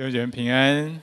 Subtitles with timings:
[0.00, 0.98] 弟兄姐妹平安，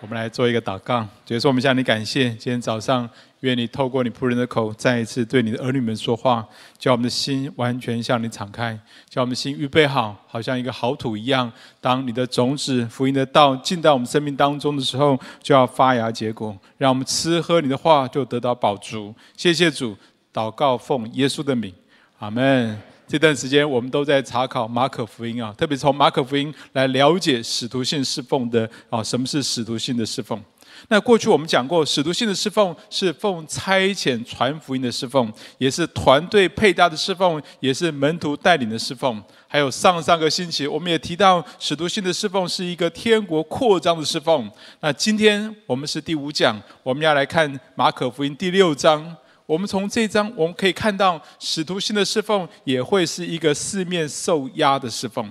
[0.00, 1.04] 我们来做一个祷告。
[1.26, 2.30] 主耶稣，我们向你感谢。
[2.30, 3.10] 今天早上，
[3.40, 6.46] 愿你透过你仆人的口，再一次对你的儿女们说话，
[6.78, 11.52] 叫我们的心完全向你敞开，叫我们的心预备好，好像一个好土一样。
[11.80, 19.12] 当你的种子、福音的道进到我们生命当中的时候，就要发芽结果，让我们吃喝你的话就得到饱足。
[19.36, 19.96] 谢谢主，
[20.32, 21.74] 祷告奉耶稣的名，
[22.20, 22.89] 阿门。
[23.10, 30.40] 这段时间我们都在查考马可福音啊，特别从马可福音来了解使徒性侍奉的啊，什么是使徒性的侍奉？
[30.86, 35.28] 那过去我们讲过，使徒性的侍奉是奉差遣传福音的侍奉，
[35.58, 39.20] 也是团队配搭的侍奉，也是门徒带领的侍奉。
[39.48, 44.48] 还有上上个星期我们也提到，使徒性的侍奉是一个天国扩张的侍奉。
[44.78, 49.16] 那今天我们是第五讲，我们要来看马可福音第六章。
[49.50, 55.28] 我们从这章我们可以看到，使徒性的侍奉也会是一个四面受压的侍奉。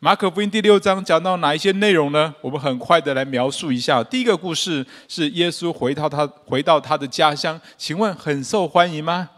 [0.00, 2.34] 马可福音第六章讲到哪一些内容呢？
[2.40, 4.02] 我们很快的来描述一下。
[4.02, 9.30] 第一个故事是耶稣回到他回到他的家乡，请问很受欢迎吗？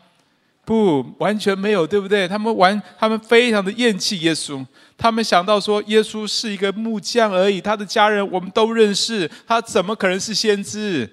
[0.64, 2.26] 不，完全没有，对不对？
[2.26, 4.64] 他们完，他们非常的厌弃耶稣。
[4.96, 11.06] 他们想到说，耶稣是一个木匠而已，他的家人我们都认识，他怎么可能是先知？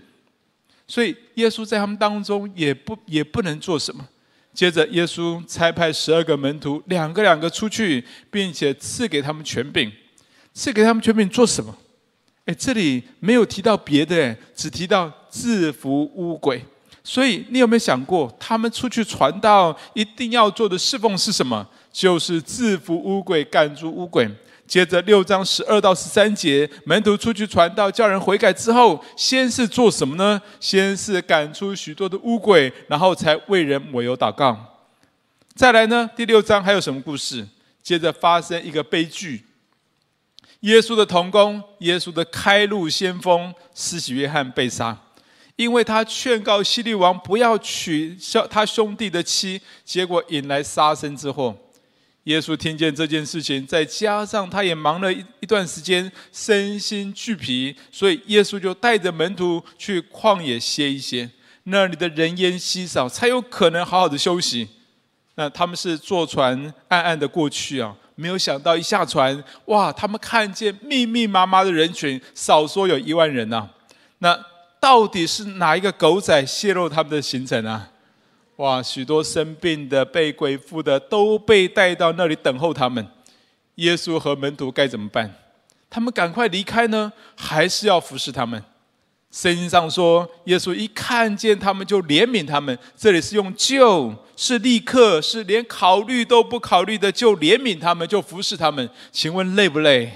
[0.88, 4.08] 所以耶稣在他们当中也不也不能做什么。
[4.53, 9.92] 接着耶稣差派十二个门徒，两个两个出去，并且赐给他们权柄。
[10.53, 11.75] 赐给他们权柄做什么？
[12.45, 16.64] 哎，这里没有提到别的，只提到制服污鬼。
[17.03, 21.68] 所以你有没有想过，他们出去传道一定要做的侍奉是什么？
[21.92, 24.30] 就是制服污鬼，赶逐污鬼。
[24.66, 30.42] 接着六章十二到十三节，门徒出去传道，叫人悔改之后，先是做什么呢？
[30.59, 34.58] 先是赶出许多的污鬼，然后才为人抹油祷告。
[35.53, 36.09] 再来呢？
[36.16, 37.47] 第六章还有什么故事？
[37.84, 39.45] 接着发生一个悲剧：
[40.61, 44.97] 耶稣的同工，耶稣的开路先锋施洗约翰被杀，
[45.58, 48.17] 因为他劝告希律王不要娶
[48.50, 51.56] 他兄弟的妻，结果引来杀身之祸。
[52.23, 61.29] 耶稣听见这件事情，再加上他也忙了一一段时间，身心俱疲，所以耶稣就带着门徒去旷野歇一歇。
[61.66, 64.67] 那里的人烟稀少，才有可能好好的休息。
[65.35, 69.91] 那他们是坐船暗暗的过去啊，没有想到一下船，哇！
[69.91, 73.69] 他们看见密密麻麻的人群，少说有一万人呐。
[74.19, 74.38] 那
[74.79, 77.89] 到底是哪一个狗仔泄露他们的行程啊？
[78.58, 78.81] 哇！
[78.84, 83.06] 许多生病的、被鬼附的都被带到那里等候他们。
[83.75, 85.34] 耶稣和门徒该怎么办？
[85.90, 88.63] 他们赶快离开呢，还是要服侍他们？
[89.31, 92.78] 圣经上说，耶稣一看见他们就怜悯他们。
[92.96, 98.88] 这里是用“救”，是立刻，是连考虑都不考虑的，就怜悯他们，就服侍他们。
[99.12, 100.12] 请问累不累？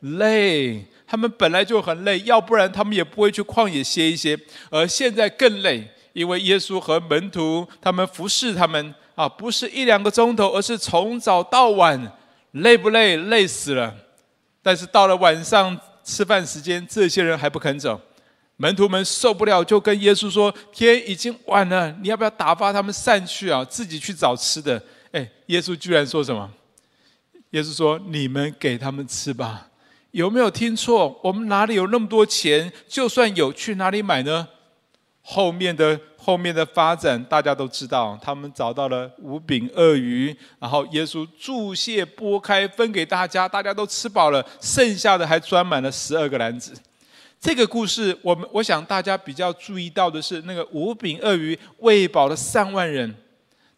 [0.00, 0.84] 累。
[1.06, 4.38] 他们本来就很累，要不然他们也不会去旷野歇一歇，
[4.68, 5.88] 而现在更累。
[6.14, 12.10] 因为耶稣和门徒他们服侍他们啊，不是一两个钟头，而是从早到晚，
[12.52, 13.16] 累不累？
[13.18, 13.94] 累死了。
[14.62, 18.00] 但是到了晚上吃饭时间，这些人还不肯走，
[18.56, 23.64] 门徒们受不了，就跟耶稣说：“天已经晚了，你要不要打发他们散去啊？
[23.64, 24.82] 自己去找吃的。”
[25.12, 26.50] 哎，耶稣居然说什么？
[27.50, 29.68] 耶稣说：“你们给他们吃吧。”
[30.12, 31.20] 有没有听错？
[31.24, 32.72] 我们哪里有那么多钱？
[32.88, 34.46] 就算有，去哪里买呢？
[35.26, 46.74] 后面的后面的发展，大家都知道，他们找到了五饼鳄鱼，然后耶稣祝谢拨开分给大家，大家都吃饱了，剩下的还装满了十二个篮子。
[47.40, 53.14] 这个故事，我们我想大家比较注意到的是，那个五饼鳄鱼喂饱了三万人，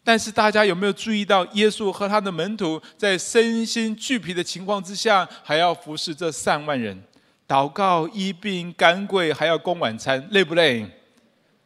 [0.03, 7.01] 但是大家有没有注意到，耶稣和他的门徒在身心俱疲的情况之下，还要服侍这三万人，
[7.47, 10.85] 祷告、医病、赶鬼，还要供晚餐，累不累？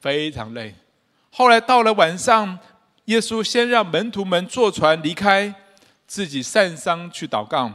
[0.01, 0.75] 非常累。
[1.29, 2.59] 后来到了晚上，
[3.05, 5.53] 耶稣先让门徒们坐船离开，
[6.05, 7.71] 自己散商去祷告。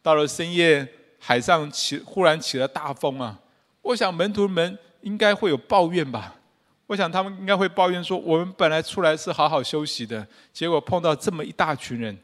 [0.00, 0.88] 到了深夜，
[1.18, 3.38] 海上起忽然起了大风啊！
[3.82, 6.34] 我想门徒们应该会有抱怨吧？
[6.86, 12.18] 我想他们应该会抱怨说：“我们本来出来是好好休息的，结果碰到这么一大群人。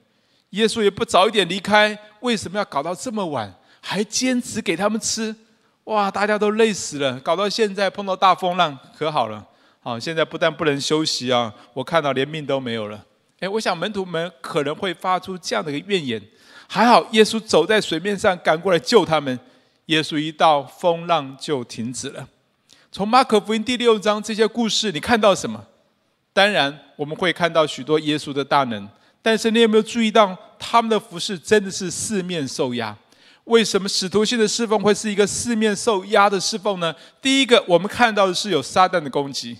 [0.50, 5.34] 耶稣也不早一点离开，为什么要搞到这么晚，还坚持给他们吃？”
[5.87, 6.11] 哇！
[6.11, 9.44] 大家都累死了，搞到现在碰到大风浪，可好了。
[9.81, 13.05] 好，现在不但不能休息啊，我看到连命都没有了。
[13.38, 16.21] 诶，我想门徒们可能会发出这样的一个怨言。
[16.67, 19.38] 还好耶稣走在水面上赶过来救他们。
[19.87, 22.27] 耶稣一到，风浪就停止了。
[22.91, 25.65] 从马可福音第六章这些故事，你看到什么？
[26.32, 28.89] 当然我们会看到许多耶稣的大能，
[29.23, 32.97] 但是你有没有注意到他们的服饰真的是四面受压？
[33.46, 36.94] 为什么使徒性的侍奉会是一个四面受压的侍奉呢？
[37.22, 39.56] 第一个，我们看到的是有撒旦的攻击。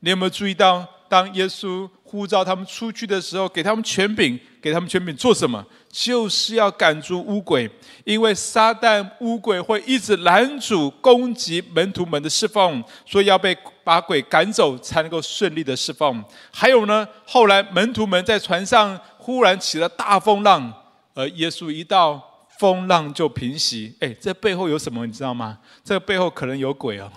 [0.00, 5.64] 你有没有注意到，当耶稣呼召他们出去的时候，给他们权柄，给他们权柄做什么？
[5.88, 7.70] 就是要赶逐污鬼，
[8.04, 16.24] 因为撒旦污鬼会一直拦阻攻击门徒们的侍奉，所以要被把鬼赶走，才能够顺利的侍奉。
[16.52, 20.72] 还有呢，后来门徒们在船上忽然起了大风浪，
[21.14, 22.22] 而耶稣一到，
[22.58, 23.94] 风浪就平息。
[24.00, 25.06] 哎，这背后有什么？
[25.06, 25.58] 你知道吗？
[25.82, 27.10] 这个背后可能有鬼哦，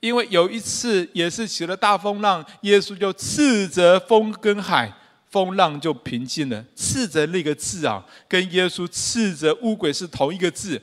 [0.00, 4.92] 因为有一次也是起了大风浪，耶稣就斥责风跟海。
[5.28, 6.64] 风浪就平静了。
[6.74, 10.80] 斥责那个字啊，跟耶稣斥责乌鬼是同一个字，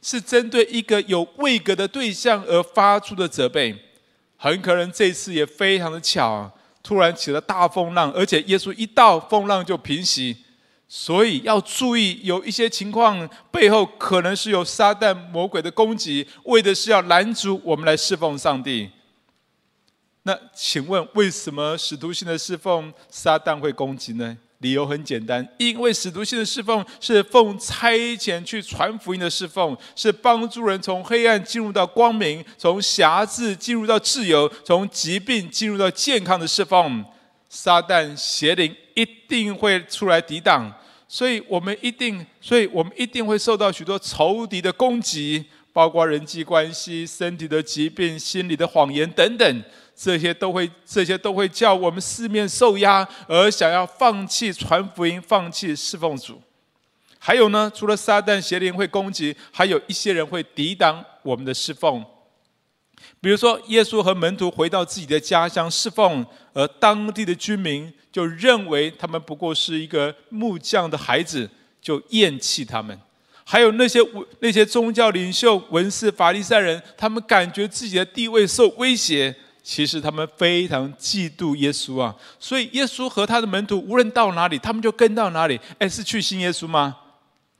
[0.00, 3.74] 是针对一个有位格的对象而发出的责备。
[4.36, 6.52] 很可能这次也非常的巧啊，
[6.82, 10.36] 突然起了大风浪，而且耶稣一到，风浪就平息。
[10.88, 18.88] 所以要注意，有一些情况背后可能是有撒旦魔鬼的攻击，为的是要拦阻我们来侍奉上帝。
[20.22, 24.36] 那请问，为什么使徒性的侍奉撒旦会攻击呢？
[24.60, 37.04] 理由很简单，因为使徒性的侍奉是奉差遣去传福音的侍奉，是帮助人从黑暗进入到光明，从辖制进入到自由，从疾病进入到健康的侍奉。
[37.56, 40.70] 撒旦邪灵一定会出来抵挡，
[41.08, 45.42] 所以我们一定，所以我们一定会受到许多仇敌的攻击，
[45.72, 49.64] 包括人际关系、身体的疾病、心理的谎言等等。
[49.96, 56.38] 这些都会，这些都会叫我们四面受压，而想要放弃传福音，放弃侍奉主。
[57.18, 62.04] 还有呢，除了撒旦邪灵会攻击，还有一些人会抵挡我们的侍奉。
[63.20, 71.48] 比如说，耶稣和门徒回到自己的家乡侍奉，而当地的居民就认为他们不过是一个木匠的孩子，
[71.80, 72.98] 就厌弃他们。
[73.44, 74.00] 还有那些
[74.40, 79.34] 那些宗教领袖、文士、法利赛人，他们感觉自己的地位受威胁。
[79.62, 85.58] 其实他们非常嫉妒耶稣啊，所以耶稣和他的门徒无论到哪里，他们就跟到哪里。
[85.80, 86.96] 哎，是去信耶稣吗？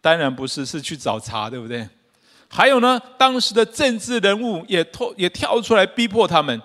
[0.01, 1.89] 当然不是，是去找茬，对不对？
[2.49, 6.61] 还有呢，当时的政治人物也跳也跳出来逼迫他们。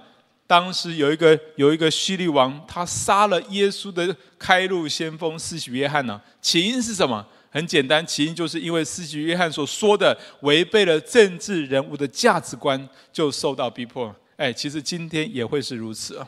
[0.48, 7.26] 当时有一个有一个希律王，他杀了耶稣的开路先锋施洗约翰呢、起因是什么？
[7.50, 14.14] 很简单，起因就是因为施洗约翰所说的违背了政治人物的价值观，就受到逼迫。
[14.38, 16.28] 哎，其实今天也会是如此啊，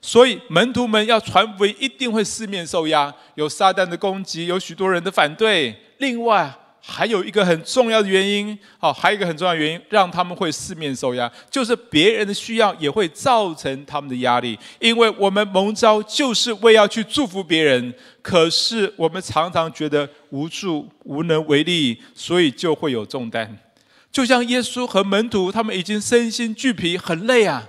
[0.00, 5.74] 所以门徒们要传福音，一定会四面受压，有撒旦的攻击，有许多人的反对。
[5.98, 6.54] 另外
[6.88, 14.56] 还有一个很重要的原因，好，还有一个很重要的原因，让他们会四面受压，就是别人的需要也会造成他们的压力。
[14.78, 17.92] 因为我们蒙召就是为要去祝福别人，
[18.22, 23.58] 可是我们常常觉得无助、无能为力，所以就会有重担。
[24.12, 27.68] 就像耶稣和门徒，他们已经身心俱疲，很累啊，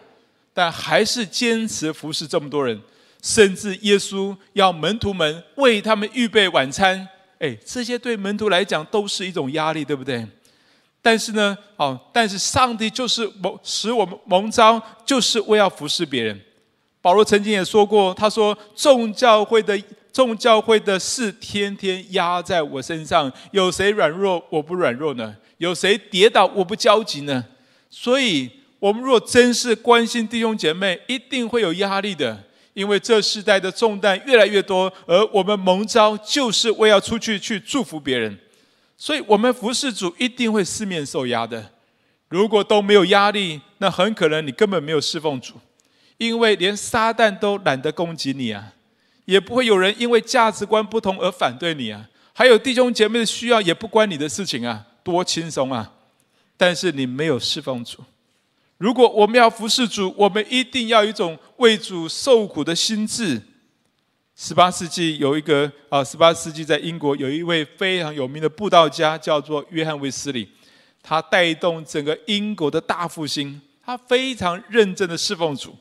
[0.54, 2.80] 但还是坚持服侍这么多人。
[3.22, 7.06] 甚至耶稣要门徒们为他们预备晚餐，
[7.40, 10.26] 哎，这些对门徒来讲都是一种压力，对不对？
[11.02, 16.40] 但是呢，哦，但是上帝就是蒙使我们蒙召，就是为要服侍别人。
[17.02, 19.82] 保罗曾经也说过，他说：“众教会的
[20.12, 27.46] 众教会的事，天天压在我身上，有谁软弱，我不软弱呢？”有谁跌倒，我不焦急呢？
[27.90, 32.44] 所以，我们若真是关心弟兄姐妹，一定会有压力的，
[32.78, 38.38] 因为这世代的重担越来越多，而我们蒙召就是为要出去去祝福别人，
[38.96, 41.72] 所以我们服侍主一定会四面受压的。
[42.30, 45.56] 如果都没有压力，那很可能你根本没有侍奉主，
[46.20, 48.74] 因为连撒旦都懒得攻击你啊，
[49.26, 54.86] 也不会有人因为价值观不同而反对你啊，还有弟兄姐妹的需要也不关你的事情啊。
[55.04, 55.94] 多轻松啊！
[56.56, 58.04] 但是你没有侍奉主。
[58.78, 63.42] 如果我们要服侍主，我们一定要有一种为主受苦的心志。
[64.36, 70.48] 十八世纪有一个啊，十八世纪在英国有一位非常有名的布道家，叫做约翰卫斯理。
[71.02, 75.76] 他带动整个英国的大复兴，他非常认真的侍奉主。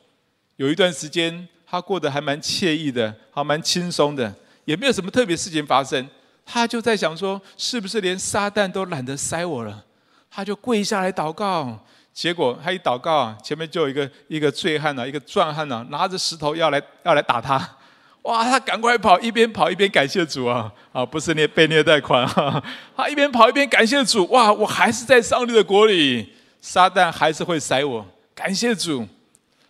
[0.57, 4.35] 有一段时间，他过得还蛮惬意的，还蛮轻松的，
[4.65, 6.09] 也没有什么特别事情发生。
[6.47, 9.85] 他就在想说，是不是连撒旦都懒得塞我了？
[10.31, 11.85] 他就跪下来祷告，
[12.17, 17.77] 结果他一祷告啊，前面就有一个一个醉汉呐，一个壮汉呐，拿着石头要来要来打他。
[18.25, 20.73] 哇，他赶快跑，一边跑一边感谢主啊！
[20.93, 22.61] 啊，不是虐被虐待款啊！
[22.97, 26.33] 他一边跑一边感谢主，哇，我还是在上帝的国里，
[26.63, 29.07] 撒旦还是会塞我，感谢主。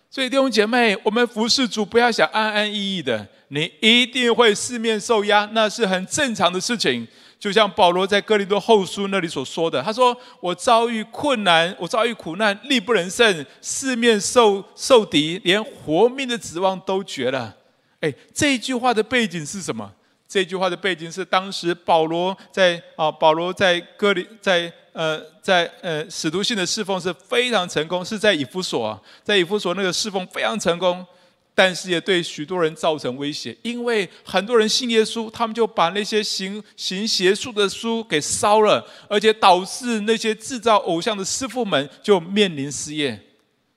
[0.08, 3.26] 所以弟兄姐妹，我们服侍主不要想安安逸逸的。
[3.48, 7.06] 你一定会四面受压，那是很正常的事情。
[7.38, 17.54] 就像保罗在哥林多后书那里所说的，他说：“我遭遇困难，我遭遇苦难，力不能胜，四面受受敌，连活命的指望都绝了。”
[18.00, 19.92] 哎，这一句话的背景是什么？
[20.28, 31.06] 这句话的背景是当时保罗在啊，保罗在哥林在呃在呃使徒性的侍奉是非常成功，是在以弗所，在以弗所那个侍奉非常成功，
[31.56, 43.18] 但是也对许多人造成威胁，因为很多人信耶稣，他们就把那些行行邪术的书给烧了，而且导致那些制造偶像的师傅们就面临失业，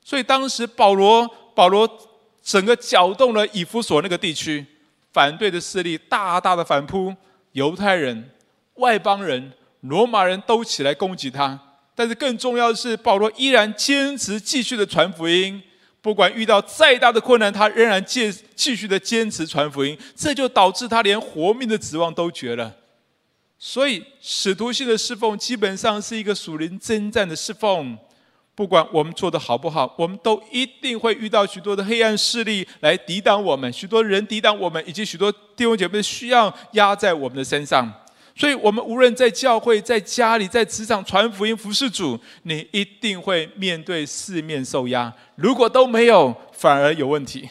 [0.03, 1.89] 所以当时保罗保罗
[2.43, 4.65] 整个搅动了以弗所那个地区。
[5.11, 7.11] 反对的势力大大的反扑，
[7.53, 8.29] 犹太人、
[8.75, 11.59] 外邦人、罗马人都起来攻击他。
[11.95, 15.59] 但是更重要的是，保罗依然坚持继续的传福音，
[16.01, 19.97] 不管遇到再大的困难，他仍然继继续的坚持传福音。
[20.15, 22.73] 这就导致他连活命的指望都绝了。
[23.57, 27.97] 所以，使徒性的侍奉基本上是一个属灵征战的侍奉。
[28.55, 37.89] 不管我们做的好不好，我们都一定会遇到许多的黑暗势力来抵挡我们，许多人抵挡我们，以及许多弟兄姐妹的需要压在我们的身上。
[38.39, 45.13] 所以，我们无论在教会、在家里、在职场传福音、服侍主，你一定会面对四面受压。
[45.35, 47.49] 如果都没有，反而有问题。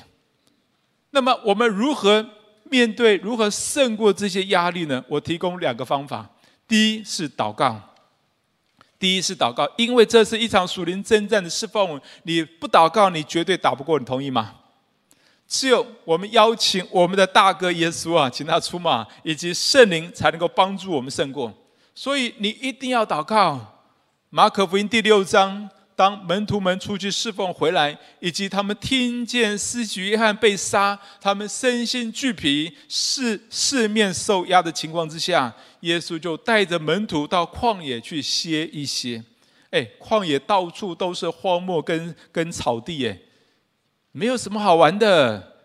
[1.11, 2.27] 那么，我们如何
[2.65, 5.05] 面对、如何胜过这些压力呢？
[5.09, 6.27] 我提供两个方法。
[6.67, 7.79] 第一是祷告。
[8.99, 12.01] 第一是祷告，因为这是一场属灵征战的释放。
[12.23, 13.99] 你不祷告，你绝对打不过。
[13.99, 14.55] 你同意吗？
[15.49, 21.53] 只有我们邀请我们的大哥耶稣啊，请他出马，以及圣灵，才能够帮助我们胜过。
[21.95, 23.83] 所以你一定要祷告。
[24.29, 25.69] 马可福音第六章。
[25.97, 39.21] 当门徒们出去侍奉回来，以及他们听见施洗约翰被杀，他们身心俱疲、四四面受压的情况之下，耶稣就带着门徒到旷野去歇一歇。
[39.71, 43.19] 哎，旷野到处都是荒漠跟跟草地，哎，
[44.13, 45.57] 没有什么好玩的。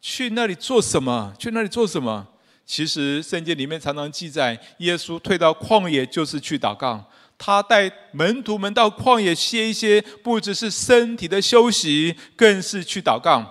[0.00, 1.34] 去那里做什么？
[1.38, 2.26] 去那里做什么？
[2.64, 7.04] 其实圣经里面常常记载，耶稣退到旷野就是去祷告。
[7.36, 13.44] 他带门徒们到旷野歇一歇，不只是身体的休息，更是去祷告。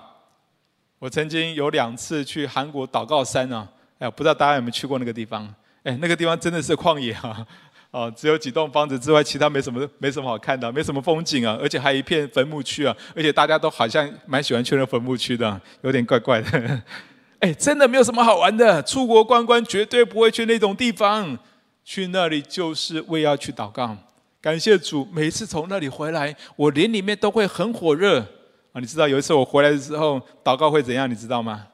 [0.98, 3.68] 我曾经有两次去韩国祷告山啊，
[3.98, 5.52] 哎，不知道大家有没有去过那个地方？
[5.82, 7.46] 哎，那个地方真的是旷野啊，
[7.90, 16.82] 哦，只有几栋房子之外，其他没什么，没什么好看的，没什么风景啊，而且还一片坟墓区啊，而且大家都好像蛮喜欢去那坟墓区的，有点怪怪的。
[17.40, 21.38] 哎，真的没有什么好玩的，出国观光绝对不会去那种地方。
[21.82, 23.96] 去那里就是为要去祷告，
[24.40, 25.08] 感谢主。
[25.10, 28.20] 每次从那里回来，我灵里面都会很火热
[28.72, 28.78] 啊！
[28.78, 31.10] 你知道有一次我回来的时候，祷告会怎样？
[31.10, 31.66] 你知道吗？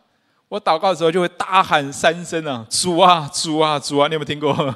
[0.49, 4.75] 我祷告的时候就会大喊三声啊：“主啊，主啊，主啊！”你有没有听过？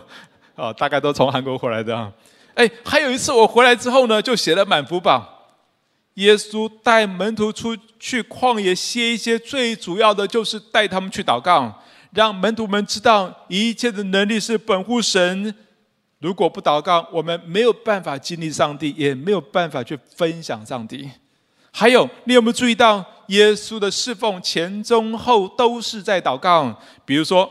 [0.61, 2.13] 啊，大概都从韩国回来的啊。
[2.55, 5.39] 哎，还有一次我回来之后呢，就写了满福宝。
[6.15, 11.73] 耶稣带门徒出去旷野歇一歇，最主要的就是带他们去祷告。
[12.13, 15.55] 让门徒们知道，一切的能力是本乎神。
[16.19, 21.09] 如果不祷告，我们没有办法经历上帝，也没有办法去分享上帝。
[21.71, 26.79] 还有，你有没有注意到，耶稣的侍奉前中后都是在祷告？
[27.07, 27.51] 比如说，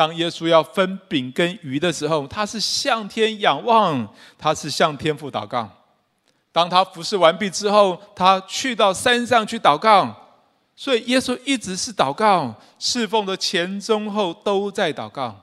[0.00, 5.68] 当耶稣要分饼跟鱼的时候，他是向天仰望，他是向天父祷告。
[6.50, 10.16] 当他服侍完毕之后，他去到山上去祷告。
[10.74, 15.38] 所以耶稣一直是祷告，侍奉的前中后都在祷告。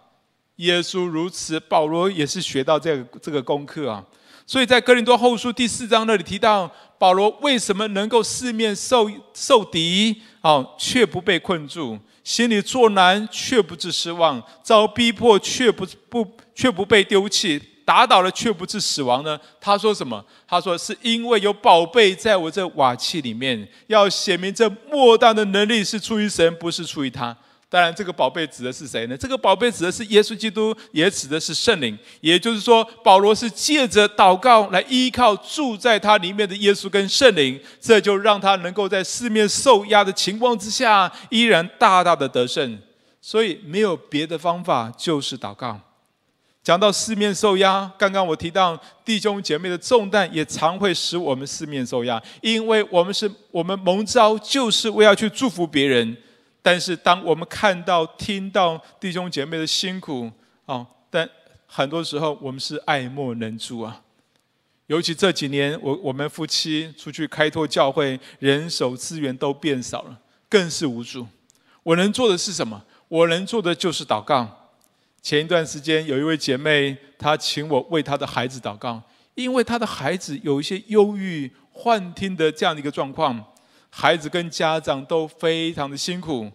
[0.55, 4.03] 耶稣如此，保罗也是学到这个这个功课啊。
[4.47, 11.95] 所以在哥林多后书第四章那里提到，保罗为什么能够四面受受敌，哦，却不被困住；
[12.27, 17.57] 心里作难，却不致失望；遭逼迫，却不不却不被丢弃。
[17.85, 19.39] 打倒了却不致死亡呢？
[19.61, 20.21] 他说什么？
[20.45, 27.33] 他说是因为有宝贝在我这瓦器里面，要显明这莫大的能力是出于神，不是出于他。
[27.69, 29.17] 当然，这个宝贝指的是谁呢？
[29.17, 31.97] 这个宝贝指的是耶稣基督，也指的是圣灵。
[32.21, 42.79] 也就是说，保罗是借着祷告来依靠住在他里面的耶稣跟圣灵，这就让他能够在四面受压的情况之下，依然大大的得胜。
[43.21, 45.77] 所以，没有别的方法，就是祷告。
[46.63, 56.15] 讲到四面受压，刚刚我提到弟兄姐妹的重担也常会使我们四面受压，因为我们是我们蒙召就是为要去祝福别人，
[56.67, 60.29] 但是当我们看到听到弟兄姐妹的辛苦
[60.65, 61.25] 啊，但
[61.65, 64.01] 很多时候我们是爱莫能助啊。
[64.87, 70.19] 尤其这几年，我我们夫妻出去开拓教会，人手资源都变少了，
[70.49, 71.25] 更是无助。
[71.83, 72.83] 我能做的是什么？
[73.07, 74.73] 我能做的就是祷告。
[75.21, 79.01] 前一段时间有一位姐妹，她请我为她的孩子祷告，
[79.35, 83.41] 因为她的孩子有一些忧郁、幻听的这样的一个状况，
[83.89, 86.51] 孩子跟家长都非常的辛苦。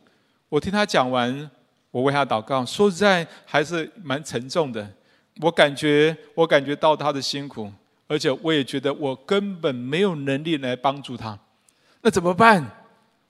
[0.53, 1.51] 我听他讲完，
[1.91, 4.87] 我为他祷告，说实在还是蛮沉重的。
[5.41, 7.73] 我感觉，我感觉到他的辛苦，
[8.07, 11.39] 而且我也觉得我根本没有能力来帮助他。
[12.03, 12.63] 那怎么办？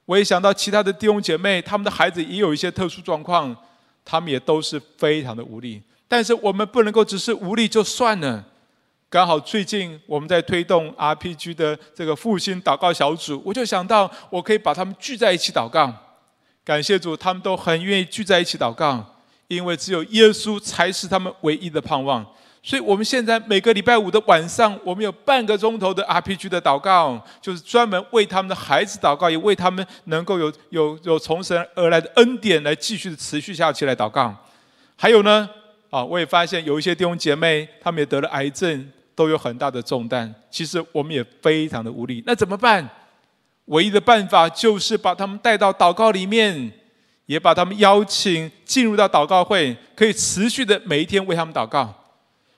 [0.05, 3.57] 我也想到其他的弟兄姐妹，他们的孩子也有一些特殊状况，
[4.05, 5.81] 他们也都是非常的无力。
[6.09, 8.45] 但是我们不能够只是无力就算了。
[9.09, 15.95] 刚好最近我们在推动 RPG 的这个复兴祷告小组，我就想到我可以把他们聚在一起祷告。
[16.65, 19.05] 感谢主，他们都很愿意聚在一起祷告，
[19.49, 22.25] 因为只有耶稣才是他们唯一的盼望。
[22.63, 34.33] 所以我们现在每个礼拜五的晚上，我们有半个钟头的 RPG 的祷告，就是专门为他们的孩子祷告，也为他们能够有有有从神而来的恩典来继续的持续下去来祷告。
[34.95, 35.51] 还有呢，
[35.91, 40.33] 啊，我也发现有一些弟兄姐妹，他们也得了癌症，都有很大的重担。
[40.49, 42.89] 其实我们也非常的无力，那怎么办？
[43.67, 46.73] 唯一的办法就是把他们带到祷告里面，
[47.27, 51.93] 也把他们邀请进入到祷告会，可以持续的每一天为他们祷告。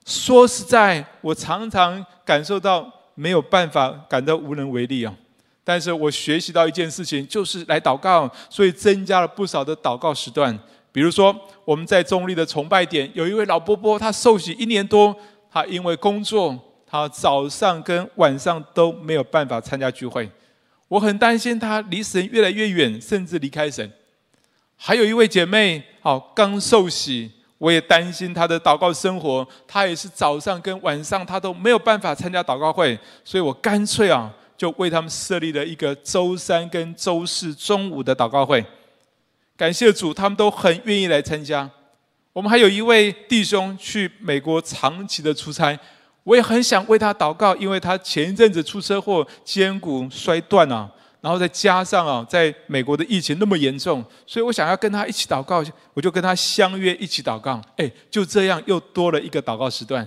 [0.06, 5.14] 说实在，我常常感受到没有办法，感到无能为力啊。
[5.62, 10.58] 但是我学习到一件事情，就是来祷告，所以增加了不少的祷告时段。
[10.92, 11.34] 比如说，
[11.64, 15.16] 我们在中立的崇拜点，有一位老伯伯，他受洗一年多，
[15.50, 20.30] 他因为工作，他早上跟晚上都没有办法参加聚会。
[20.94, 23.90] 我很担心他离神越来越远，甚至离开神。
[24.76, 27.28] 还有一位姐妹，好刚受洗。
[27.58, 38.64] 我也担心她的祷告生活，她也是早上跟晚上她都没有办法参加祷告会，所以我干脆啊，就为他们设立了一个周三跟周四中午的祷告会。
[39.56, 41.68] 感谢主，他们都很愿意来参加。
[42.32, 45.76] 我们还有一位弟兄去美国长期的出差，
[46.24, 50.90] 我也很想为他祷告，因为他前一阵子出车祸，肩骨摔断了。
[51.20, 57.58] 然后再加上啊，在美国的疫情那么严重，所以我想要跟他一起祷告，我就跟他相约一起祷告。
[57.76, 60.06] 哎，就这样又多了一个祷告时段。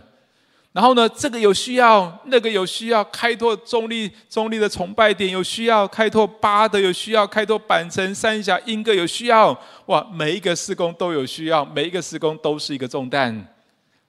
[0.74, 9.60] 然后呢，这个有需要，那个有需要，开拓中立中立的崇拜点有需要，开拓八德有需要，开拓板城三峡英歌有需要。
[9.88, 13.57] 哇，每一个施工都有需要，每一个施工都是一个重担。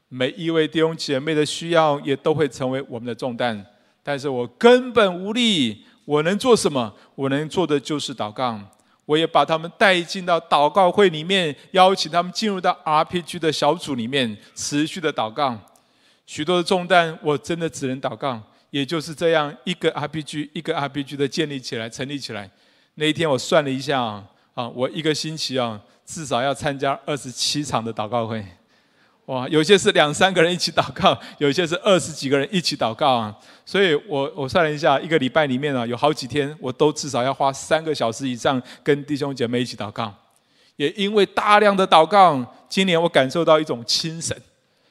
[0.09, 3.65] 每一位弟兄姐妹的需要也都会成为我们的重担，
[4.03, 5.85] 但是我根本无力。
[6.05, 6.91] 我能做什么？
[7.15, 8.59] 我能做的就是祷告。
[9.05, 15.59] 我也把他们带进到祷告会里面，邀请他们进入到 RPG 的小组里面，持续的祷告。
[16.27, 18.41] 许多的重担，我真的只能祷告。
[18.71, 22.51] 也就是这样，一个 RPG 一个 RPG 的建立起来、成立起来。
[22.95, 28.43] 那一天我算了一下啊，啊，我一个星期啊，至少要参加二十七场的祷告会。
[29.29, 33.35] 哇，有些是两三个人一起祷告， 有些是二十几个人一起祷告啊。
[33.67, 40.11] 所以我我算了一下，一个礼拜里面啊，有好几天我都至少要花三个小时以上跟弟兄姐妹一起祷告。
[40.77, 44.35] 也因为大量的祷告，今年我感受到一种精神。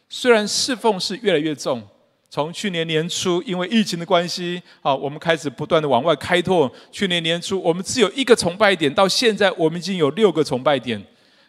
[0.08, 1.82] 虽然侍奉是越来越重，
[2.30, 6.72] 从去年年初因为疫情的关系啊，我们开始不断的往外开拓。
[6.92, 11.04] 去年年初我们只有一个崇拜点，到现在我们已经有六个崇拜点，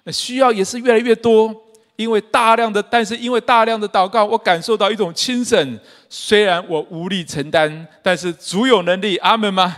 [0.05, 1.55] 那需要也是越来越多。
[1.99, 5.81] 因为大量的，但是因为大量的祷告，我感受到一种轻省。
[6.09, 9.17] 虽然我无力承担，但是主有能力。
[9.17, 9.77] 阿门吗？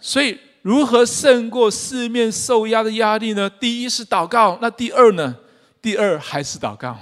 [0.00, 3.48] 所以，如何胜过四面受压的压力呢？
[3.48, 5.36] 第一是祷告，那第二呢？
[5.80, 6.98] 第二还是祷告，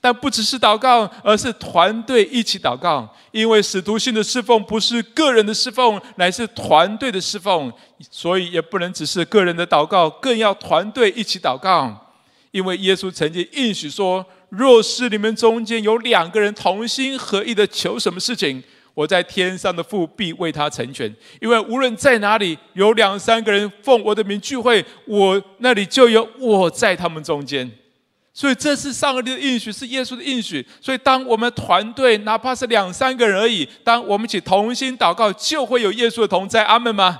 [0.00, 3.08] 但不只是祷告，而是团队一起祷告。
[3.30, 7.72] 因为使徒性的侍奉不是个人的侍奉，乃是团队的侍奉，
[8.10, 12.01] 所以也不能只是个人的祷告，更要团队一起祷告。
[12.52, 18.62] 因为耶稣曾经应许说：“若是你们中间有两个人同心合意的求什么事情，
[18.92, 21.12] 我在天上的父必为他成全。
[21.40, 27.70] 因为无论在哪里有两三个人奉我的名聚会，我那里就有我在他们中间。
[28.34, 30.66] 所以这是上帝的应许，是耶稣的应许。
[30.78, 36.62] 所以当我们团队哪怕是两三个人而已，当我们一起同心祷告，就会有耶稣的同在。
[36.64, 37.18] 阿门吗？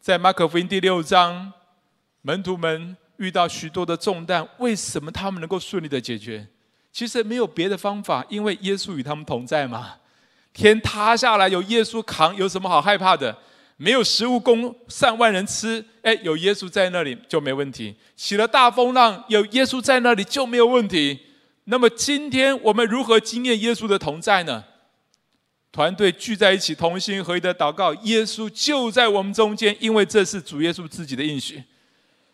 [0.00, 1.52] 在马可福音第六章，
[2.22, 2.96] 门徒们。
[3.20, 6.46] 遇到许多的重担，为什么他们能够顺利的解决？
[6.90, 9.94] 其实没有别的方法，因为耶稣与他们同在嘛。
[10.52, 13.36] 天塌下来有耶稣扛，有什么好害怕的？
[13.76, 17.94] 没有食物供上万人吃，哎，有耶稣在那里就没问题。
[18.16, 21.18] 起了大风浪，有耶稣在那里就没有问题。
[21.64, 24.64] 那么今天我们如何经验耶稣的同在呢？
[25.70, 31.62] 团队聚在一起，同心合一的祷告，耶稣就在我们中间，因为这是主耶稣自己的应许。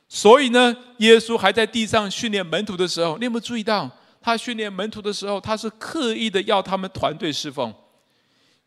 [0.09, 3.91] 所以呢，耶稣还在地上训练门徒的时候，你有没有注意到，
[4.21, 7.75] 他训练门徒的时候，他是刻意的要他们团队侍奉，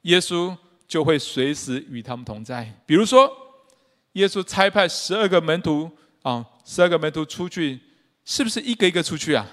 [0.02, 0.56] 耶稣
[0.88, 2.74] 就会随时与他们同在。
[2.86, 3.32] 比如说，
[4.14, 5.90] 耶稣差派十二个门徒
[6.24, 7.80] 啊，十二个门徒出去，
[8.26, 9.48] 是不是一个一个出去啊？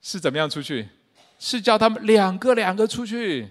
[0.00, 0.88] 是怎么样出去？
[1.38, 3.46] 是叫他们两个两个出去。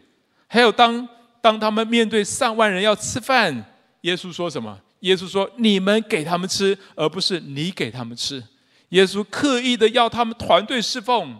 [0.48, 1.08] 还有当
[1.42, 3.66] 当他们面对上万人要吃饭，
[4.02, 4.80] 耶稣说什么？
[5.02, 8.44] 耶稣说：“你们给他们吃，而不是你给他们吃。”
[8.90, 11.40] 耶稣刻意的要他们团队侍奉，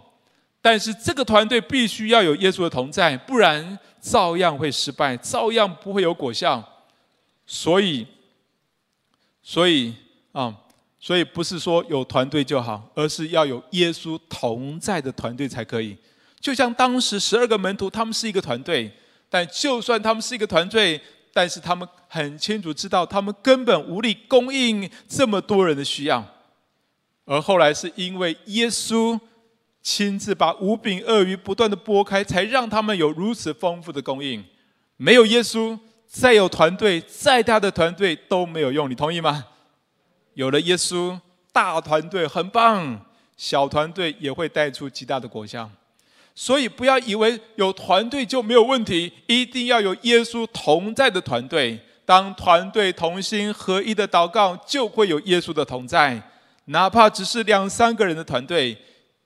[0.62, 6.66] 但是这个团队必须要有耶稣的同在，不然照样会失败，照样不会有果效。
[7.46, 8.06] 所以，
[9.42, 9.92] 所以
[10.32, 10.56] 啊，
[10.98, 15.96] 所以不是说有团队就好，而是要有耶稣同在的团队才可以。
[16.38, 18.90] 就像当时十二个门徒，他们是一个团队，
[19.28, 20.98] 但就算他们是一个团队。
[21.32, 26.24] 但是他们很清楚知道，他们根本无力供应这么多人的需要。
[27.24, 29.18] 而后来是因为耶稣
[29.82, 34.44] 亲自把五饼鳄鱼不断的拨开，才让他们有如此丰富的供应。
[34.96, 38.90] 没有耶稣，再有团队，再大的团队都没有用。
[38.90, 39.46] 你同意吗？
[40.34, 41.18] 有了耶稣，
[41.52, 45.70] 大团队很棒，小团队也会带出极大的果效。
[46.34, 51.78] 所以不要以为有团队就没有问题，一定要有耶稣同在的团队。
[52.06, 56.20] 当团队同心合一的祷告，就会有耶稣的同在。
[56.64, 58.76] 哪怕只是两三个人的团队，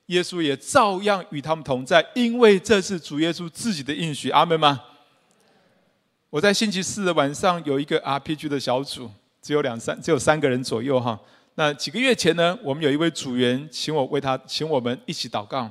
[0.07, 4.29] 耶稣也照样与他们同在，因为这是主耶稣自己的应许。
[4.31, 4.83] 阿门吗？
[6.29, 11.19] 我在星期四的晚上有一个 RPG 的小组，只有两三，只有三个人左右哈。
[11.55, 15.71] 那几个月前呢，我们有一位组员请我为他，请我们一起祷告。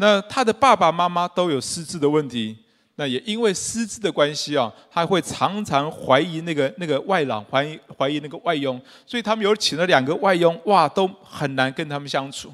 [0.00, 2.56] 那他的爸爸妈妈都有失智的问题，
[2.96, 12.50] 那也因为失智的关系啊，他会常常怀疑那个那个外郎，怀疑怀疑那个外佣，所以他们有请了两个外佣，哇，都很难跟他们相处。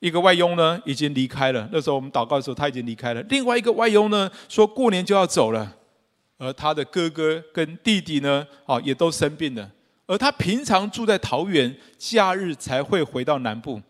[0.00, 3.20] 一个外佣呢已经离开了，那时候我们祷告的时候他已经离开了。
[3.28, 5.76] 另外一个外佣呢说过年就要走了，
[6.38, 9.70] 而他的哥哥跟弟弟呢，啊也都生病了，
[10.06, 13.82] 而他平常住在桃园，假日才会回到南部。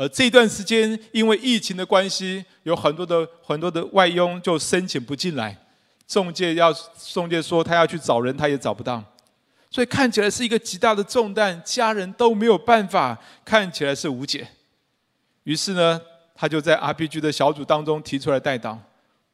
[0.00, 5.58] 而这段时间，因为疫情的关系，有很多的很多的外佣就申请不进来，
[6.06, 6.72] 中介要
[7.12, 9.02] 中介说他要去找人，他也找不到，
[9.68, 14.46] 所以看起来是一个极大的重担，家人都没有办法，看起来是无解。
[15.42, 16.00] 于是呢，
[16.32, 18.78] 他就在 RPG 的小组当中提出来代祷。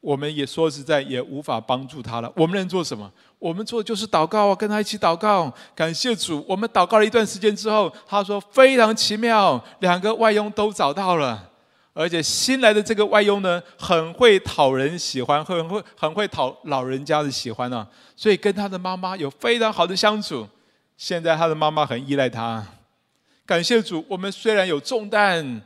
[0.05, 2.31] 我们也说实在也无法帮助他了。
[2.35, 3.11] 我们能做什么？
[3.39, 6.45] 我们做就是祷告啊，跟他一起祷告，感谢主。
[6.47, 11.49] 我们祷告了一段时间之后，他说非常奇妙，两个外佣都找到了，
[11.93, 20.47] 而且新来的这个外佣呢，很会讨人喜欢，很会很会讨老人家的喜欢啊，所以跟他的妈妈有非常好的相处。
[20.95, 22.63] 现在他的妈妈很依赖他，
[23.43, 24.05] 感谢主。
[24.07, 25.63] 我们虽然有重担。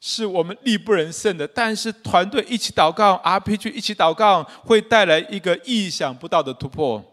[0.00, 7.04] 是我们力不能胜的，但是团队一起祷告，RPG 一起祷告，会带来一个意想不到的突破。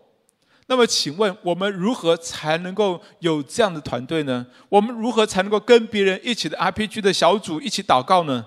[0.67, 4.45] 那么，请问我们如何才能够有这样的团队呢？
[4.69, 8.45] 我们如何才能够跟别人一起的 RPG 的小组一起祷告呢？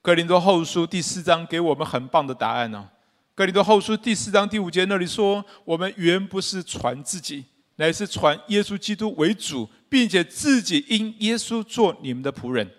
[0.00, 2.86] 格林多后书第四章给我们很棒的答案呢、哦。
[3.34, 7.44] 哥林多后书第四章第五节那里说：“我们原不是传自己，
[7.76, 12.70] 乃是传耶稣基督为主，并且自己因耶稣做你们的仆人。”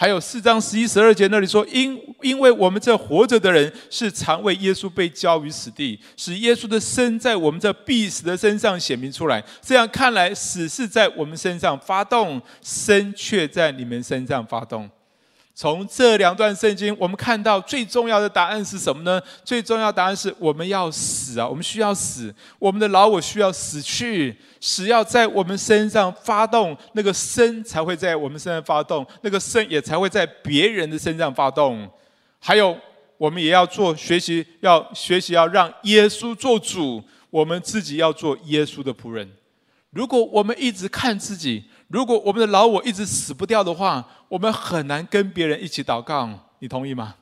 [0.00, 9.42] 还有四章十一、十二节那里说，因因为我们这活着的人是常为耶稣被交于死地，使耶稣的生在我们这必死的身上显明出来。
[9.60, 14.88] 这样看来，死是在我们身上发动，生却在你们身上发动。
[15.60, 19.20] 从这两段圣经，我们看到最重要的答案是什么呢？
[19.44, 21.48] 最重要的答案是我们要死啊！
[21.48, 31.90] 我们需要死，我们的老我需要死去，死要在我们身上发动，那个生才会在我们身上发动，那个生也才会在别人的身上发动。
[32.38, 32.78] 还有，
[33.16, 39.28] 我们也要做学习，要学习要让耶稣做主，我们自己要做耶稣的仆人。
[39.90, 46.28] 如果我们一直看自己，如果我们的老我一直死不掉的话，我们很难跟别人一起祷告。
[46.60, 47.14] 你同意吗？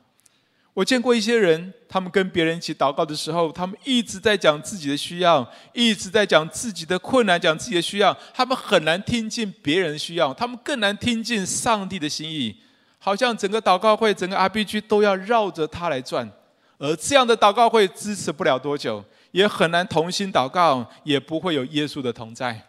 [0.73, 8.15] 我见过一些人，他们跟别人一起祷告的时候，他们一直在讲自己的需要，一直在讲自己的困难，讲自己的需要。
[8.33, 12.55] 他们很难听进别人的需要，他们更难听进上帝的心意。
[12.99, 16.29] 好像整个祷告会、整个 RPG 都要绕着他来转，
[16.77, 22.66] 而这样的祷告会支持不了多久，也很难同心祷告，也不会有耶稣的同在。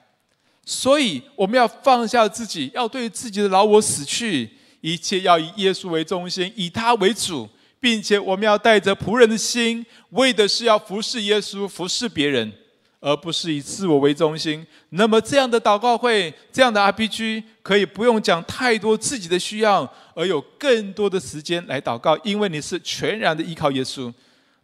[0.70, 4.50] 所以，我们要放下自己，要对自己的老我死去，
[4.82, 7.48] 一切要以耶稣为中心，以他为主，
[7.80, 12.52] 并且我们要带着仆人的心，为的是要服侍耶稣，服侍别人。
[13.00, 14.66] 而不是以自我为中心。
[14.88, 24.12] 那么这样的祷告会，这样的 RPG 可以不用讲太多自己的需要，而有更多的时间来祷告，因为你是全然的依靠耶稣。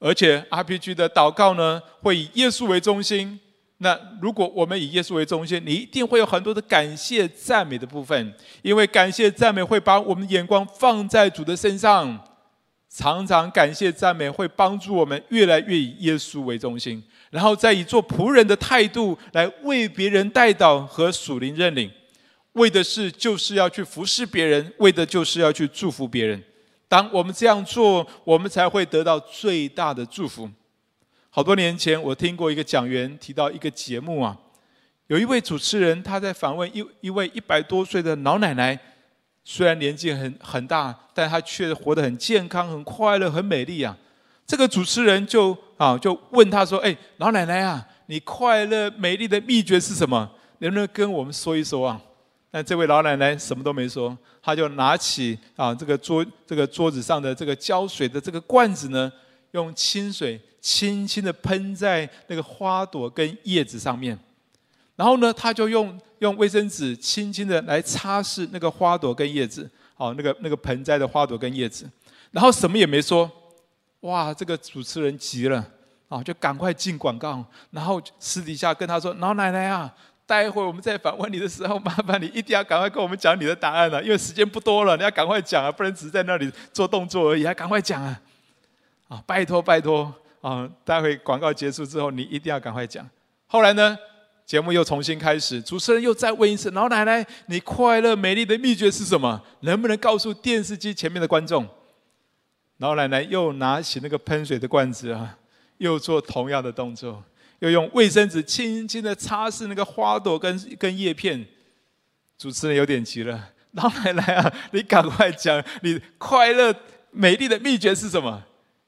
[0.01, 3.39] 而且 RPG 的祷告呢，会以耶稣为中心。
[3.79, 12.29] 那如果我们以耶稣为中心，你一定会有很多的感谢赞美的部分，因为感谢赞美会把我们眼光放在主的身上。
[12.89, 17.03] 常常感谢赞美会帮助我们越来越以耶稣为中心。
[17.31, 21.91] 然后再以做仆人的态度来为别人代祷和属灵认领，
[22.53, 26.41] 为的是就是要去服侍别人，为的就是要去祝福别人。
[26.87, 30.49] 当我们这样做，我们才会得到最大的祝福。
[31.37, 34.39] 好多年前，我听过一个讲员提到一个节目啊，
[35.09, 38.79] 有一位主持人他在访问一一位一百多岁的老奶奶，
[39.43, 43.99] 虽然年纪很很大，但她却活得很健康、很快乐、很美丽啊。
[44.47, 50.31] 这个主持人就啊，就问他说：“哎，老奶奶啊，你快乐美丽的秘诀是什么？
[50.59, 52.01] 能不能跟我们说一说啊？”
[52.53, 59.13] 但这位老奶奶什么都没说，她就拿起啊这个桌这个桌子上的这个浇水的这个罐子呢，
[59.55, 64.19] 用清水轻轻的喷在那个花朵跟叶子上面，
[64.97, 71.89] 然后呢，他就用用卫生纸轻轻的来擦拭那个花朵跟叶子，哦，那个那个盆栽的花朵跟叶子，
[72.33, 73.31] 然后什么也没说。
[74.01, 75.65] 哇，这个主持人急了
[76.09, 79.91] 啊，就赶快进广告，然后私底下跟他说：“老奶奶啊，
[80.27, 88.21] 待会儿我们再访问你的时候，麻烦你一定要赶快跟我们讲你的答案了，因为时间不多了，你要赶快讲啊，不能只是在那里做动作而已，还赶快讲啊！
[89.09, 90.69] 啊，拜托拜托啊！
[90.85, 93.09] 待会广告结束之后，你一定要赶快讲。
[93.47, 93.97] 后来呢，
[94.45, 99.41] 节目又重新开始，主持人又再问一次：老奶奶，你快乐美丽的秘诀是什么？
[99.61, 101.67] 能不能告诉电视机前面的观众？”
[102.79, 105.39] 老奶奶又拿起那个喷水的罐子啊，
[105.79, 107.23] 又做同样的动作，
[107.61, 111.47] 又用卫生纸轻轻的擦拭那个花朵跟跟叶片。
[112.37, 116.75] 主持人有点急了，老奶奶啊，你赶快讲，你快乐
[117.13, 118.43] 美丽的秘诀是什么？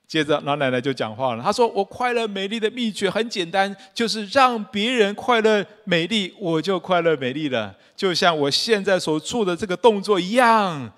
[0.09, 10.93] 接着老奶奶就讲话了，她说：“我快乐美丽的秘诀很简单，就是让别人快乐美丽，我就快乐美丽了，就像我现在所做的这个动作一样。”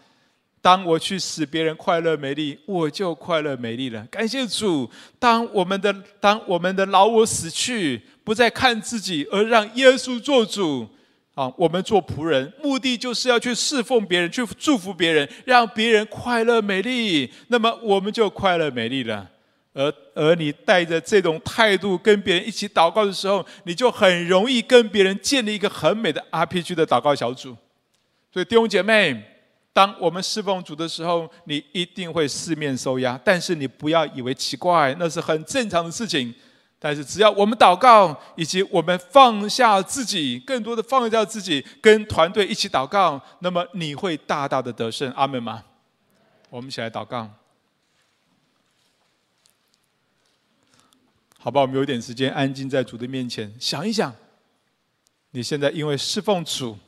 [0.60, 4.04] 当我去使别人快乐美丽，我就快乐美丽了。
[4.10, 10.86] 感谢主，当我们的当我们的老我死去，不再看自己，而让耶稣做主，
[11.38, 19.31] 啊，我们做仆人，目的就是要去侍奉别人，去祝福别人，让别人快乐美丽，那么我们就快乐美丽了。
[19.72, 27.57] 而而你带着这种态度跟别人一起祷告的时候，你就很容易跟别人建立一个很美的 RPG 的祷告小组。
[28.33, 29.22] 所以弟兄姐妹。
[29.70, 36.35] 当我们侍奉主的时候，你一定会四面受压，但是你不要以为奇怪，那是很正常的事情。
[36.78, 45.10] 但是只要我们祷告，以及我们放下自己，更多的放下自己，跟团队一起祷告，那么你会大大的得胜。
[45.12, 45.64] 阿门吗？
[46.50, 47.28] 我们一起来祷告，
[51.38, 51.60] 好吧？
[51.60, 54.14] 我们有点时间，安静在主的面前，想一想，
[55.32, 56.78] 你现在因为侍奉主。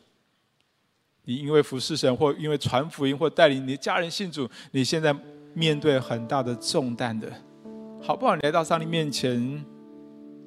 [1.24, 5.14] 你因为服侍神，或因为传福音，或带领你的家人信主，你现在
[5.53, 7.31] 面对很大的重担的，
[8.03, 8.35] 好不好？
[8.35, 9.64] 你来到上帝面前，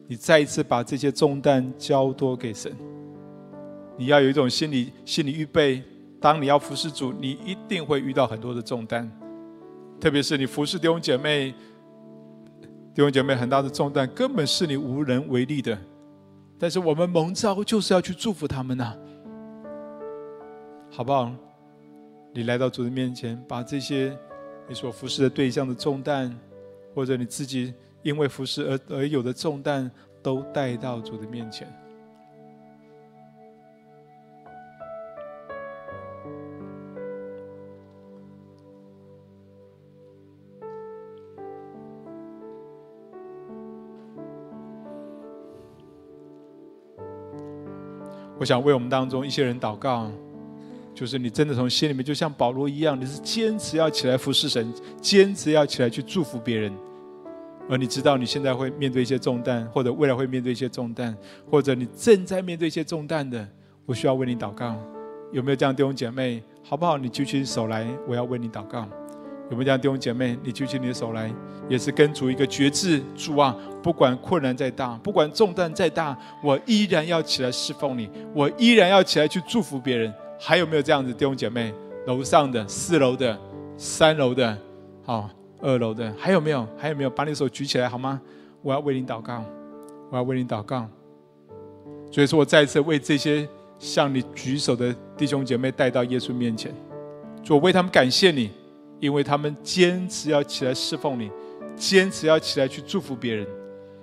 [0.07, 2.75] 你再一次把这些重担交托给神。
[3.97, 5.83] 你要有一种心理心理预备，
[6.19, 9.09] 当你要服侍主，你一定会遇到很多的重担，
[9.99, 11.51] 特别是你服侍弟兄姐妹，
[12.93, 15.77] 弟兄姐妹很大的重担，根本是你无能为力的。
[16.57, 18.95] 但是我们蒙召就是要去祝福他们呐、
[20.89, 21.31] 好不好？
[22.33, 24.17] 你来到主的面前，把这些
[24.67, 26.35] 你所服侍的对象的重担，
[26.95, 29.89] 或者你自己因为服侍而而有的重担，
[30.21, 31.67] 都带到主的面前。
[48.37, 50.11] 我想为我们当中一些人祷告。
[50.93, 56.71] 就是你真的从心里面，就像保罗一样，你是坚持要起来服侍神，坚持要起来去祝福别人。
[57.69, 61.15] 而你知道你现在会面对一些重担，或者未来会面对一些重担，
[61.49, 63.47] 或者你正在面对一些重担的，
[63.85, 64.75] 我需要为你祷告。
[65.31, 66.43] 有没有这样弟兄姐妹？
[66.61, 66.97] 好不好？
[66.97, 68.87] 你举起手来，我要为你祷告。
[69.49, 70.37] 有没有这样弟兄姐妹？
[70.43, 71.33] 你举起你的手来，
[71.67, 73.01] 也是跟主一个决志。
[73.15, 80.13] 主啊，不管困难再大，不管重担再大，我依然要起来侍奉你，我依然要起来去祝福别人。
[80.39, 81.73] 还有没有这样子弟兄姐妹？
[82.05, 83.37] 楼上的、四楼的、
[83.77, 84.57] 三楼的、
[85.03, 85.29] 好，
[85.63, 86.67] 二楼的，还有没有？
[86.77, 87.09] 还有没有？
[87.09, 88.21] 把你手举起来好吗？
[88.61, 89.43] 我要为你祷告，
[90.11, 90.87] 我要为你祷告。
[92.11, 93.47] 所以说我再一次为这些
[93.79, 96.71] 向你举手的弟兄姐妹带到耶稣面前，
[97.41, 98.51] 主，我为他们感谢你，
[98.99, 101.31] 因为他们坚持要起来侍奉你，
[101.75, 103.47] 坚持要起来去祝福别人。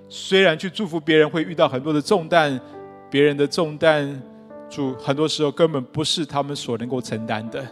[0.09, 2.59] 虽然去祝福别人会遇到很多的重担，
[3.09, 4.21] 别人的重担，
[4.69, 7.65] 主很多时候根本不是他们所能够承担的。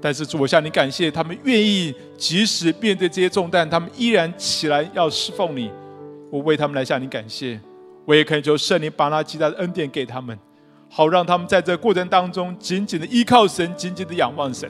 [0.00, 5.70] 但是主，我向你感谢，他们愿意即使面对这些重担，他们依然起来要侍奉你。
[6.30, 7.60] 我为他们来向你感谢。
[8.06, 10.36] 我也恳求圣灵把那极大的恩典给他们，
[10.88, 14.68] 好让他们在这过程当中紧紧的依靠神，紧紧的仰望神。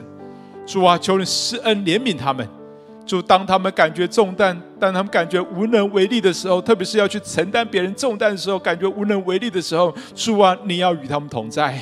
[0.65, 2.47] 主啊，求你施恩怜悯他们。
[3.05, 11.79] 主，当他们感觉重担，当他们感觉无能为力的时候，特别是要去承担别人重担的时候，感觉无能为力的时候，主啊，你要与他们同在。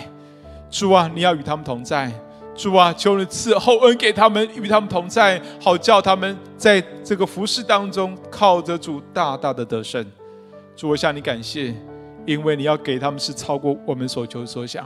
[0.69, 2.11] 主啊，你要与他们同在。
[2.59, 10.05] 主啊，求你赐厚恩给他们，与他们同在，好叫他们在这个服侍当中靠着主大大的得胜。
[10.75, 11.73] 主，我向你感谢，
[12.25, 14.85] 因为你要给他们是超过我们所求所想。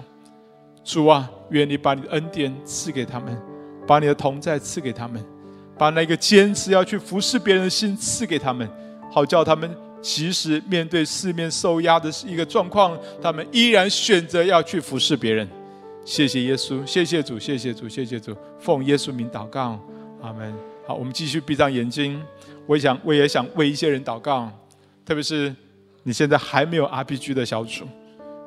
[0.83, 3.35] 主啊，愿你把你的恩典赐给他们，
[3.87, 5.19] 把你的同在赐给他们，
[5.75, 8.69] 把那个坚持要去服侍别人的心赐给他们，
[9.11, 15.49] 好叫他们即使面对四面受压的一个状况，他们依然选择要去服侍别人。
[16.05, 19.79] 谢谢耶稣，谢谢主，谢谢主，谢谢主，奉耶稣名祷告，
[20.21, 20.53] 阿门。
[20.85, 22.21] 好，我们继续闭上眼睛。
[22.65, 24.51] 我也想，我也想为一些人祷告，
[25.05, 25.53] 特别是。
[26.05, 27.85] 你现在还没有 RPG 的小组，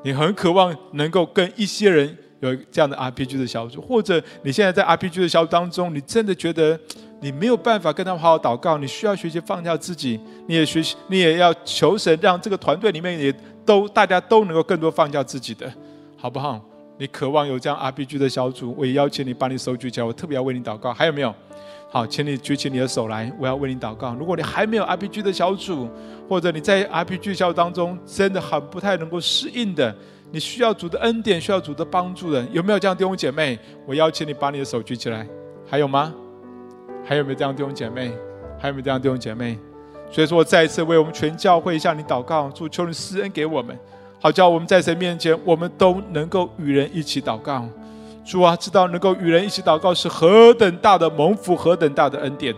[0.04, 6.78] 你很渴望能够跟一些人有这样的 RPG 的小组，或者你现在在 RPG 的小组当中，你真的觉得
[7.22, 15.72] 你没有办法跟他们好好祷告，你需要学习放下自己，你也学习，你也要求神让这个团队里面也都大家都能够更多放下自己的，
[16.18, 16.62] 好不好？
[16.98, 20.92] 你渴望有这样 RPG 的小组，我也邀请你把你手举起来，我特别要为你祷告。
[20.92, 21.34] 还有没有？
[21.90, 24.14] 好，请你举起你的手来，我要为你祷告。
[24.14, 25.88] 如果你还没有 RPG 的小组，
[26.28, 29.94] 或者你在 RPG 小组当中真的很不太能够适应的，
[30.32, 33.58] 你需要主的恩典，需要主的帮助的，有没有这样弟兄姐妹？
[33.86, 35.26] 我邀请你把你的手举起来。
[35.68, 36.12] 还有吗？
[37.04, 38.10] 还有没有这样弟兄姐妹？
[38.58, 39.58] 还有没有这样弟兄姐妹？
[40.10, 43.78] 所以说我再一次为我们全教会向你祷告，主求你施恩给我们，
[44.20, 47.64] 好叫我们在神面前，我们都能够与人一起祷告。
[48.24, 52.54] 主啊，知道能够与人一起祷告是何等大的蒙福，何等大的恩典。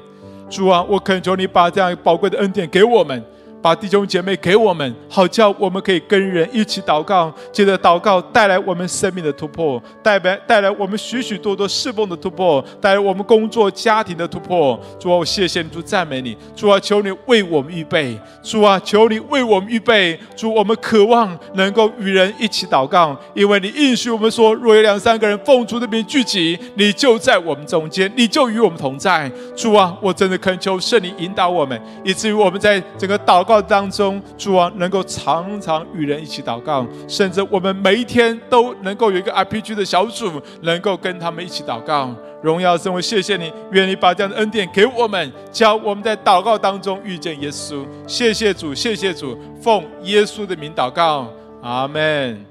[0.48, 3.22] 主啊，我恳求你把这样宝贵的恩典给我们。
[3.60, 14.78] 把弟兄姐妹给我们，好叫我们可以跟人一起祷告，接着祷告带来我们生命的突破，带来带来我们许许多多侍奉的突破，带来我们工作家庭的突破。
[15.00, 16.36] 主啊，我谢谢你，主赞美你。
[16.54, 18.16] 主啊，求你为我们预备。
[18.44, 20.16] 主啊，求你为我们预备。
[20.36, 29.28] 主，我们渴望能够与人一起祷告，因为你应许我们说，若有两三个人奉主的名聚集，你就在我们中间，你就与我们同在。
[29.56, 33.47] 主啊，我真的恳求圣灵引导我们，以至于我们在整个祷。
[33.48, 40.30] 告当中，主啊，能够常常与人一起祷告，甚至我们每一天都能够有一个 RPG 的小组，
[40.60, 42.14] 能够跟他们一起祷告。
[42.42, 47.84] 荣耀神，我谢谢你，愿你把这样的恩典给我们，叫我们在祷告当中遇见耶稣。
[48.06, 51.32] 谢谢主，谢谢主，奉耶稣的名祷告，
[51.62, 52.47] 阿门。